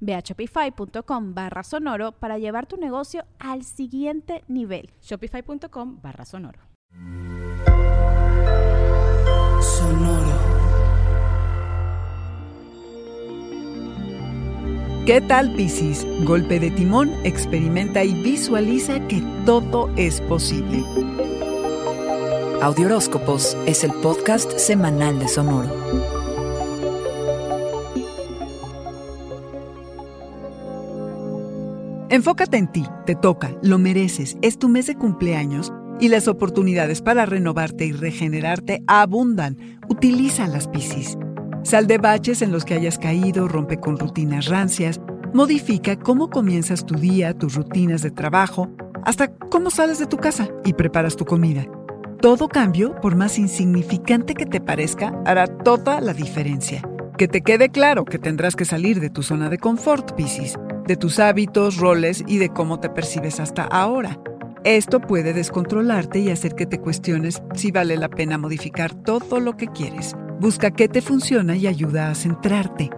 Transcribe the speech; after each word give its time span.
Ve 0.00 0.14
a 0.14 0.20
shopify.com 0.20 1.34
barra 1.34 1.62
sonoro 1.62 2.12
para 2.12 2.38
llevar 2.38 2.66
tu 2.66 2.76
negocio 2.76 3.24
al 3.38 3.64
siguiente 3.64 4.44
nivel. 4.48 4.90
Shopify.com 5.02 6.00
barra 6.02 6.24
sonoro. 6.24 6.60
Sonoro. 9.60 10.58
¿Qué 15.08 15.22
tal 15.22 15.54
Piscis? 15.54 16.06
Golpe 16.24 16.60
de 16.60 16.70
timón, 16.70 17.10
experimenta 17.24 18.04
y 18.04 18.12
visualiza 18.22 19.00
que 19.08 19.22
todo 19.46 19.88
es 19.96 20.20
posible. 20.20 20.84
Audioróscopos 22.60 23.56
es 23.66 23.84
el 23.84 23.92
podcast 24.02 24.58
semanal 24.58 25.18
de 25.18 25.28
Sonoro. 25.28 26.17
Enfócate 32.10 32.56
en 32.56 32.68
ti, 32.68 32.86
te 33.04 33.14
toca, 33.14 33.52
lo 33.62 33.76
mereces, 33.76 34.38
es 34.40 34.58
tu 34.58 34.70
mes 34.70 34.86
de 34.86 34.94
cumpleaños 34.94 35.74
y 36.00 36.08
las 36.08 36.26
oportunidades 36.26 37.02
para 37.02 37.26
renovarte 37.26 37.84
y 37.84 37.92
regenerarte 37.92 38.82
abundan. 38.86 39.58
Utiliza 39.90 40.46
las 40.46 40.68
Piscis. 40.68 41.18
Sal 41.64 41.86
de 41.86 41.98
baches 41.98 42.40
en 42.40 42.50
los 42.50 42.64
que 42.64 42.72
hayas 42.72 42.98
caído, 42.98 43.46
rompe 43.46 43.78
con 43.78 43.98
rutinas 43.98 44.46
rancias, 44.46 45.02
modifica 45.34 45.98
cómo 45.98 46.30
comienzas 46.30 46.86
tu 46.86 46.94
día, 46.94 47.34
tus 47.34 47.56
rutinas 47.56 48.00
de 48.00 48.10
trabajo, 48.10 48.70
hasta 49.04 49.28
cómo 49.28 49.68
sales 49.68 49.98
de 49.98 50.06
tu 50.06 50.16
casa 50.16 50.48
y 50.64 50.72
preparas 50.72 51.14
tu 51.14 51.26
comida. 51.26 51.66
Todo 52.22 52.48
cambio, 52.48 52.98
por 53.02 53.16
más 53.16 53.38
insignificante 53.38 54.32
que 54.32 54.46
te 54.46 54.62
parezca, 54.62 55.12
hará 55.26 55.46
toda 55.46 56.00
la 56.00 56.14
diferencia. 56.14 56.80
Que 57.18 57.28
te 57.28 57.42
quede 57.42 57.68
claro 57.68 58.06
que 58.06 58.18
tendrás 58.18 58.56
que 58.56 58.64
salir 58.64 58.98
de 58.98 59.10
tu 59.10 59.22
zona 59.22 59.50
de 59.50 59.58
confort, 59.58 60.12
Piscis 60.12 60.56
de 60.88 60.96
tus 60.96 61.20
hábitos, 61.20 61.76
roles 61.76 62.24
y 62.26 62.38
de 62.38 62.48
cómo 62.48 62.80
te 62.80 62.88
percibes 62.88 63.38
hasta 63.38 63.64
ahora. 63.64 64.18
Esto 64.64 65.00
puede 65.00 65.34
descontrolarte 65.34 66.18
y 66.18 66.30
hacer 66.30 66.54
que 66.54 66.66
te 66.66 66.80
cuestiones 66.80 67.42
si 67.54 67.70
vale 67.70 67.96
la 67.96 68.08
pena 68.08 68.38
modificar 68.38 68.94
todo 68.94 69.38
lo 69.38 69.56
que 69.56 69.68
quieres. 69.68 70.16
Busca 70.40 70.70
qué 70.70 70.88
te 70.88 71.02
funciona 71.02 71.56
y 71.56 71.66
ayuda 71.66 72.10
a 72.10 72.14
centrarte. 72.14 72.90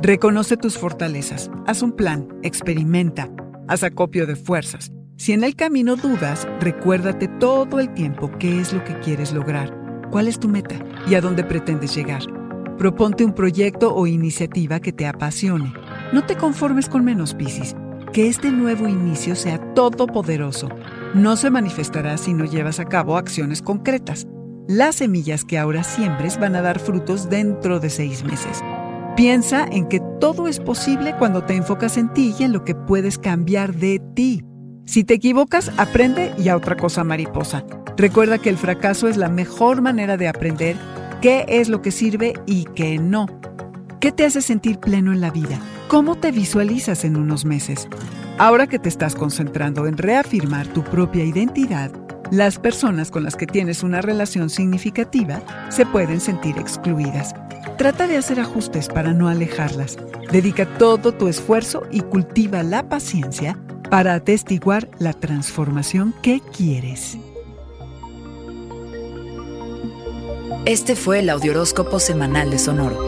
Reconoce 0.00 0.56
tus 0.56 0.78
fortalezas, 0.78 1.50
haz 1.66 1.82
un 1.82 1.92
plan, 1.92 2.28
experimenta, 2.42 3.28
haz 3.66 3.82
acopio 3.82 4.26
de 4.26 4.36
fuerzas. 4.36 4.92
Si 5.16 5.32
en 5.32 5.42
el 5.42 5.56
camino 5.56 5.96
dudas, 5.96 6.46
recuérdate 6.60 7.26
todo 7.26 7.80
el 7.80 7.92
tiempo 7.94 8.30
qué 8.38 8.60
es 8.60 8.72
lo 8.72 8.84
que 8.84 8.96
quieres 9.00 9.32
lograr, 9.32 9.74
cuál 10.12 10.28
es 10.28 10.38
tu 10.38 10.48
meta 10.48 10.76
y 11.08 11.14
a 11.14 11.20
dónde 11.20 11.44
pretendes 11.44 11.96
llegar. 11.96 12.22
Proponte 12.76 13.24
un 13.24 13.32
proyecto 13.32 13.92
o 13.94 14.06
iniciativa 14.06 14.78
que 14.80 14.92
te 14.92 15.06
apasione 15.06 15.72
no 16.12 16.24
te 16.24 16.36
conformes 16.36 16.88
con 16.88 17.04
menos, 17.04 17.34
Piscis. 17.34 17.76
Que 18.12 18.28
este 18.28 18.50
nuevo 18.50 18.88
inicio 18.88 19.36
sea 19.36 19.58
todopoderoso. 19.74 20.68
No 21.14 21.36
se 21.36 21.50
manifestará 21.50 22.16
si 22.16 22.32
no 22.32 22.46
llevas 22.46 22.80
a 22.80 22.86
cabo 22.86 23.18
acciones 23.18 23.60
concretas. 23.60 24.26
Las 24.66 24.96
semillas 24.96 25.44
que 25.44 25.58
ahora 25.58 25.84
siembres 25.84 26.38
van 26.40 26.56
a 26.56 26.62
dar 26.62 26.78
frutos 26.78 27.28
dentro 27.28 27.78
de 27.78 27.90
seis 27.90 28.24
meses. 28.24 28.62
Piensa 29.16 29.66
en 29.70 29.86
que 29.86 30.00
todo 30.20 30.48
es 30.48 30.60
posible 30.60 31.14
cuando 31.18 31.44
te 31.44 31.54
enfocas 31.54 31.96
en 31.98 32.12
ti 32.14 32.34
y 32.38 32.44
en 32.44 32.52
lo 32.52 32.64
que 32.64 32.74
puedes 32.74 33.18
cambiar 33.18 33.74
de 33.74 34.00
ti. 34.14 34.42
Si 34.86 35.04
te 35.04 35.14
equivocas, 35.14 35.70
aprende 35.76 36.32
y 36.38 36.48
a 36.48 36.56
otra 36.56 36.76
cosa 36.76 37.04
mariposa. 37.04 37.64
Recuerda 37.98 38.38
que 38.38 38.48
el 38.48 38.56
fracaso 38.56 39.08
es 39.08 39.18
la 39.18 39.28
mejor 39.28 39.82
manera 39.82 40.16
de 40.16 40.28
aprender 40.28 40.76
qué 41.20 41.44
es 41.48 41.68
lo 41.68 41.82
que 41.82 41.90
sirve 41.90 42.32
y 42.46 42.64
qué 42.74 42.98
no. 42.98 43.26
¿Qué 44.00 44.12
te 44.12 44.24
hace 44.24 44.40
sentir 44.40 44.78
pleno 44.78 45.12
en 45.12 45.20
la 45.20 45.30
vida? 45.30 45.58
¿Cómo 45.88 46.16
te 46.16 46.32
visualizas 46.32 47.02
en 47.04 47.16
unos 47.16 47.46
meses? 47.46 47.88
Ahora 48.36 48.66
que 48.66 48.78
te 48.78 48.90
estás 48.90 49.14
concentrando 49.14 49.86
en 49.86 49.96
reafirmar 49.96 50.66
tu 50.66 50.84
propia 50.84 51.24
identidad, 51.24 51.90
las 52.30 52.58
personas 52.58 53.10
con 53.10 53.22
las 53.22 53.36
que 53.36 53.46
tienes 53.46 53.82
una 53.82 54.02
relación 54.02 54.50
significativa 54.50 55.40
se 55.70 55.86
pueden 55.86 56.20
sentir 56.20 56.58
excluidas. 56.58 57.34
Trata 57.78 58.06
de 58.06 58.18
hacer 58.18 58.38
ajustes 58.38 58.88
para 58.88 59.14
no 59.14 59.28
alejarlas. 59.28 59.96
Dedica 60.30 60.66
todo 60.76 61.12
tu 61.12 61.26
esfuerzo 61.26 61.84
y 61.90 62.02
cultiva 62.02 62.62
la 62.62 62.86
paciencia 62.90 63.58
para 63.88 64.12
atestiguar 64.12 64.90
la 64.98 65.14
transformación 65.14 66.14
que 66.20 66.42
quieres. 66.54 67.16
Este 70.66 70.94
fue 70.96 71.20
el 71.20 71.30
Audioróscopo 71.30 71.98
Semanal 71.98 72.50
de 72.50 72.58
Sonoro. 72.58 73.07